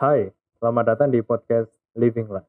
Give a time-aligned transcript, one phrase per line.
[0.00, 2.48] Hai, selamat datang di podcast Living Life.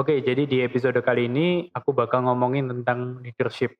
[0.00, 3.76] Oke, jadi di episode kali ini aku bakal ngomongin tentang leadership.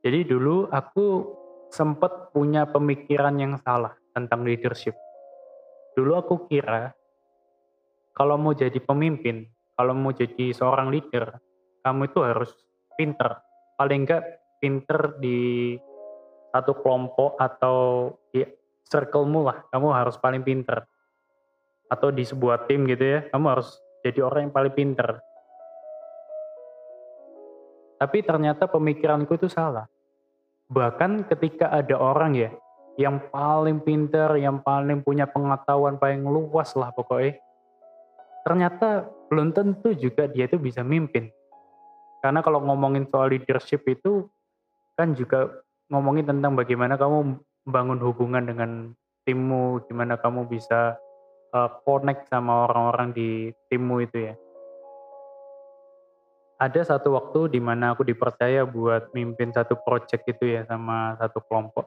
[0.00, 1.28] Jadi dulu aku
[1.68, 4.96] sempat punya pemikiran yang salah tentang leadership.
[5.92, 6.96] Dulu aku kira
[8.16, 9.44] kalau mau jadi pemimpin,
[9.76, 11.36] kalau mau jadi seorang leader,
[11.84, 12.56] kamu itu harus
[12.96, 13.44] pinter.
[13.76, 14.24] Paling enggak
[14.56, 15.76] pinter di
[16.48, 18.40] satu kelompok atau di
[18.90, 20.82] circlemu lah, kamu harus paling pinter.
[21.86, 25.22] Atau di sebuah tim gitu ya, kamu harus jadi orang yang paling pinter.
[28.00, 29.86] Tapi ternyata pemikiranku itu salah.
[30.72, 32.50] Bahkan ketika ada orang ya,
[32.98, 37.38] yang paling pinter, yang paling punya pengetahuan paling luas lah pokoknya,
[38.42, 41.30] ternyata belum tentu juga dia itu bisa mimpin.
[42.20, 44.28] Karena kalau ngomongin soal leadership itu
[44.96, 45.48] kan juga
[45.88, 48.70] ngomongin tentang bagaimana kamu membangun hubungan dengan
[49.22, 50.98] timmu, gimana kamu bisa
[51.54, 54.34] uh, connect sama orang-orang di timmu itu ya.
[56.58, 61.38] Ada satu waktu di mana aku dipercaya buat mimpin satu project itu ya sama satu
[61.46, 61.86] kelompok.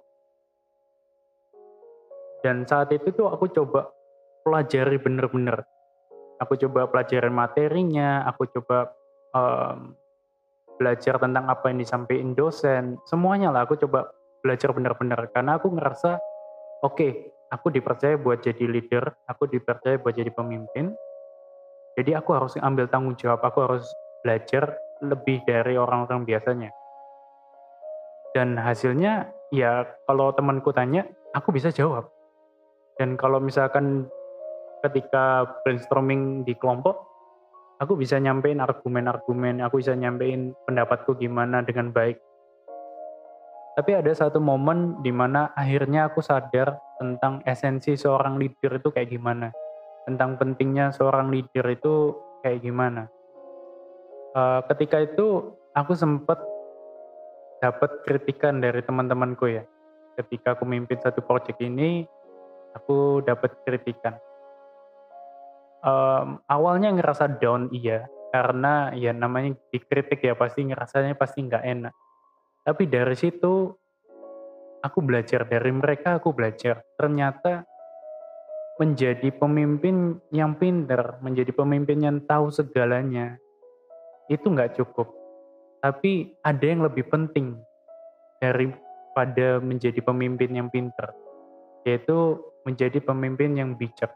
[2.39, 3.91] Dan saat itu tuh aku coba
[4.47, 5.67] pelajari bener-bener.
[6.39, 8.95] Aku coba pelajarin materinya, aku coba
[9.35, 9.93] um,
[10.79, 14.09] belajar tentang apa yang disampaikan dosen, semuanya lah aku coba
[14.43, 16.19] belajar benar-benar karena aku ngerasa
[16.83, 17.11] oke, okay,
[17.47, 20.91] aku dipercaya buat jadi leader, aku dipercaya buat jadi pemimpin.
[21.95, 23.85] Jadi aku harus ambil tanggung jawab, aku harus
[24.25, 26.73] belajar lebih dari orang-orang biasanya.
[28.33, 31.05] Dan hasilnya ya kalau temanku tanya,
[31.37, 32.09] aku bisa jawab.
[32.97, 34.09] Dan kalau misalkan
[34.81, 36.97] ketika brainstorming di kelompok,
[37.77, 42.17] aku bisa nyampein argumen-argumen, aku bisa nyampein pendapatku gimana dengan baik.
[43.73, 49.09] Tapi ada satu momen di mana akhirnya aku sadar tentang esensi seorang leader itu kayak
[49.09, 49.49] gimana.
[50.05, 52.13] Tentang pentingnya seorang leader itu
[52.45, 53.09] kayak gimana.
[54.33, 56.37] Uh, ketika itu aku sempat
[57.61, 59.65] dapat kritikan dari teman-temanku ya.
[60.13, 62.05] Ketika aku mimpin satu proyek ini,
[62.77, 64.13] aku dapat kritikan
[65.83, 71.93] um, awalnya ngerasa down iya karena ya namanya dikritik ya pasti ngerasanya pasti nggak enak
[72.63, 73.69] tapi dari situ
[74.83, 77.67] aku belajar dari mereka aku belajar ternyata
[78.81, 83.37] menjadi pemimpin yang pinter menjadi pemimpin yang tahu segalanya
[84.27, 85.11] itu nggak cukup
[85.83, 87.59] tapi ada yang lebih penting
[88.41, 91.13] daripada menjadi pemimpin yang pinter
[91.85, 94.09] yaitu menjadi pemimpin yang bijak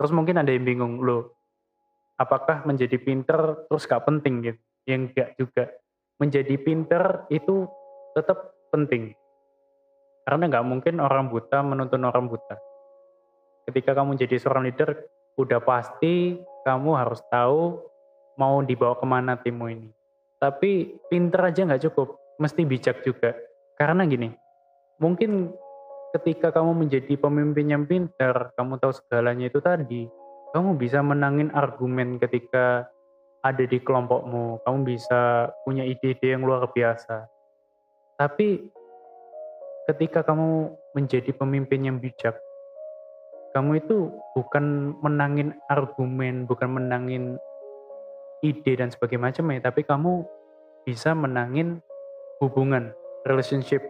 [0.00, 1.36] Terus mungkin ada yang bingung, loh
[2.16, 4.60] apakah menjadi pinter terus gak penting gitu?
[4.88, 5.64] Yang enggak juga.
[6.20, 7.64] Menjadi pinter itu
[8.12, 9.16] tetap penting.
[10.22, 12.60] Karena nggak mungkin orang buta menuntun orang buta.
[13.66, 15.08] Ketika kamu jadi seorang leader,
[15.40, 16.38] udah pasti
[16.68, 17.80] kamu harus tahu
[18.36, 19.88] mau dibawa ke mana timmu ini.
[20.40, 23.36] Tapi pinter aja nggak cukup, mesti bijak juga.
[23.76, 24.32] Karena gini,
[25.00, 25.52] mungkin
[26.16, 30.08] ketika kamu menjadi pemimpin yang pintar, kamu tahu segalanya itu tadi,
[30.56, 32.88] kamu bisa menangin argumen ketika
[33.40, 37.24] ada di kelompokmu, kamu bisa punya ide-ide yang luar biasa.
[38.20, 38.68] Tapi
[39.88, 42.36] ketika kamu menjadi pemimpin yang bijak,
[43.56, 47.40] kamu itu bukan menangin argumen, bukan menangin
[48.44, 50.22] ide dan sebagainya macam ya, tapi kamu
[50.84, 51.80] bisa menangin
[52.44, 52.92] hubungan,
[53.24, 53.80] relationship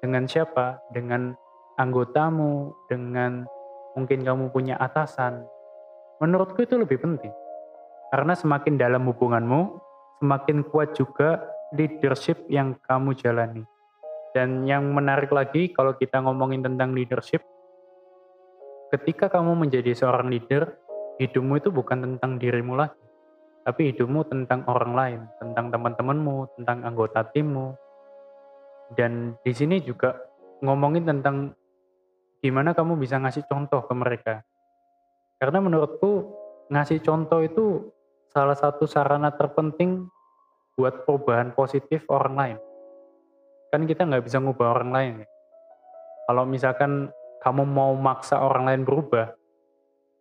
[0.00, 0.80] dengan siapa?
[0.92, 1.36] Dengan
[1.76, 3.44] anggotamu, dengan
[3.92, 5.44] mungkin kamu punya atasan,
[6.20, 7.32] menurutku itu lebih penting.
[8.10, 9.60] Karena semakin dalam hubunganmu,
[10.22, 11.42] semakin kuat juga
[11.74, 13.66] leadership yang kamu jalani.
[14.36, 17.40] Dan yang menarik lagi kalau kita ngomongin tentang leadership,
[18.92, 20.76] ketika kamu menjadi seorang leader,
[21.18, 23.00] hidupmu itu bukan tentang dirimu lagi,
[23.64, 27.74] tapi hidupmu tentang orang lain, tentang teman-temanmu, tentang anggota timmu.
[28.94, 30.14] Dan di sini juga
[30.62, 31.56] ngomongin tentang
[32.38, 34.34] gimana kamu bisa ngasih contoh ke mereka.
[35.42, 36.30] Karena menurutku
[36.70, 37.95] ngasih contoh itu
[38.36, 40.12] salah satu sarana terpenting
[40.76, 42.58] buat perubahan positif orang lain.
[43.72, 45.12] Kan kita nggak bisa ngubah orang lain.
[45.24, 45.28] Ya.
[46.28, 47.08] Kalau misalkan
[47.40, 49.32] kamu mau maksa orang lain berubah,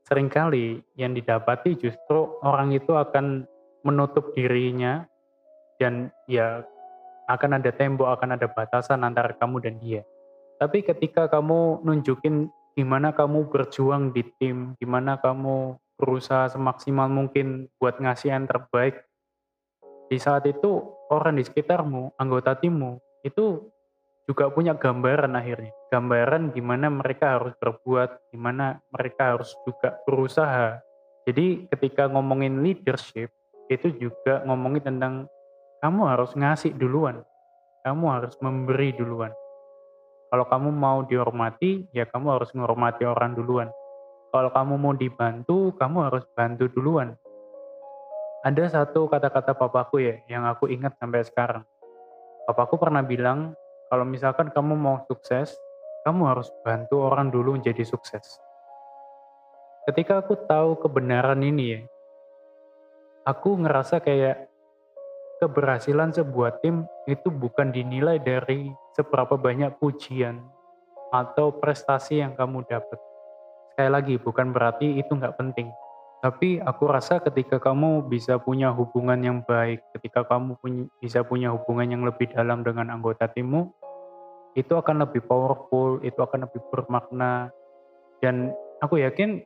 [0.08, 3.44] sering kali yang didapati justru orang itu akan
[3.84, 5.04] menutup dirinya
[5.76, 6.64] dan ya
[7.28, 10.08] akan ada tembok, akan ada batasan antara kamu dan dia.
[10.56, 12.48] Tapi ketika kamu nunjukin
[12.80, 19.06] gimana kamu berjuang di tim, gimana kamu berusaha semaksimal mungkin buat ngasih yang terbaik,
[20.06, 23.74] di saat itu orang di sekitarmu, anggota timmu, itu
[24.30, 25.74] juga punya gambaran akhirnya.
[25.90, 30.82] Gambaran gimana mereka harus berbuat, gimana mereka harus juga berusaha.
[31.26, 33.34] Jadi ketika ngomongin leadership,
[33.70, 35.26] itu juga ngomongin tentang
[35.82, 37.26] kamu harus ngasih duluan.
[37.86, 39.34] Kamu harus memberi duluan.
[40.30, 43.70] Kalau kamu mau dihormati, ya kamu harus menghormati orang duluan.
[44.36, 47.16] Kalau kamu mau dibantu, kamu harus bantu duluan.
[48.44, 51.64] Ada satu kata-kata papaku ya, yang aku ingat sampai sekarang.
[52.44, 53.56] Papaku pernah bilang,
[53.88, 55.56] kalau misalkan kamu mau sukses,
[56.04, 58.28] kamu harus bantu orang dulu menjadi sukses.
[59.88, 61.82] Ketika aku tahu kebenaran ini ya,
[63.24, 64.52] aku ngerasa kayak
[65.40, 68.68] keberhasilan sebuah tim itu bukan dinilai dari
[69.00, 70.44] seberapa banyak pujian
[71.16, 73.15] atau prestasi yang kamu dapat.
[73.76, 75.68] Sekali lagi, bukan berarti itu nggak penting.
[76.24, 81.52] Tapi aku rasa ketika kamu bisa punya hubungan yang baik, ketika kamu punya, bisa punya
[81.52, 83.68] hubungan yang lebih dalam dengan anggota timmu,
[84.56, 87.52] itu akan lebih powerful, itu akan lebih bermakna.
[88.24, 89.44] Dan aku yakin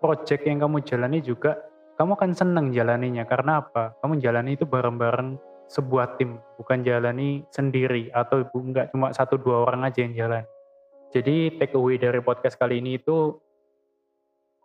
[0.00, 1.60] project yang kamu jalani juga,
[2.00, 3.28] kamu akan senang jalaninya.
[3.28, 3.92] Karena apa?
[4.00, 5.36] Kamu jalani itu bareng-bareng
[5.68, 10.48] sebuah tim, bukan jalani sendiri atau enggak cuma satu dua orang aja yang jalan.
[11.12, 13.36] Jadi take away dari podcast kali ini itu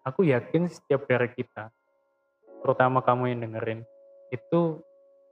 [0.05, 1.73] aku yakin setiap dari kita,
[2.61, 3.81] terutama kamu yang dengerin,
[4.29, 4.79] itu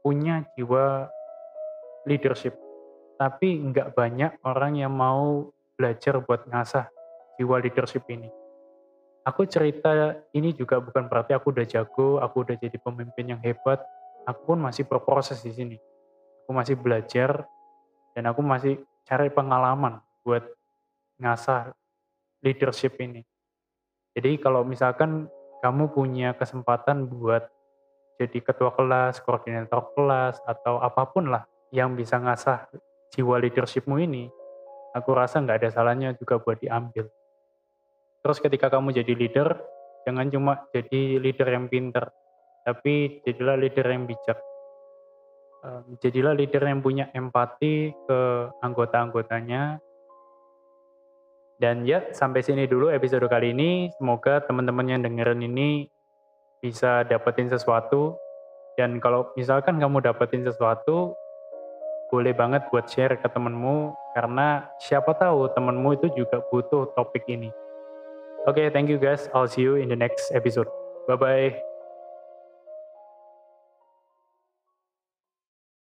[0.01, 1.07] punya jiwa
[2.09, 2.57] leadership.
[3.15, 6.89] Tapi nggak banyak orang yang mau belajar buat ngasah
[7.37, 8.27] jiwa leadership ini.
[9.23, 13.79] Aku cerita ini juga bukan berarti aku udah jago, aku udah jadi pemimpin yang hebat.
[14.27, 15.77] Aku pun masih berproses di sini.
[16.43, 17.47] Aku masih belajar
[18.11, 20.43] dan aku masih cari pengalaman buat
[21.23, 21.71] ngasah
[22.43, 23.23] leadership ini.
[24.13, 25.25] Jadi kalau misalkan
[25.65, 27.49] kamu punya kesempatan buat
[28.21, 32.69] jadi ketua kelas, koordinator kelas, atau apa pun lah yang bisa ngasah
[33.09, 34.29] jiwa leadershipmu ini,
[34.93, 37.09] aku rasa nggak ada salahnya juga buat diambil.
[38.21, 39.57] Terus ketika kamu jadi leader,
[40.05, 42.05] jangan cuma jadi leader yang pinter,
[42.63, 44.37] tapi jadilah leader yang bijak.
[46.03, 48.19] Jadilah leader yang punya empati ke
[48.61, 49.79] anggota-anggotanya,
[51.61, 53.93] dan ya, sampai sini dulu episode kali ini.
[53.97, 55.87] Semoga teman-teman yang dengerin ini
[56.63, 58.17] bisa dapetin sesuatu.
[58.73, 61.13] Dan kalau misalkan kamu dapetin sesuatu,
[62.09, 67.53] boleh banget buat share ke temenmu, karena siapa tahu temenmu itu juga butuh topik ini.
[68.49, 69.29] Oke, okay, thank you guys.
[69.33, 70.67] I'll see you in the next episode.
[71.05, 71.72] Bye-bye.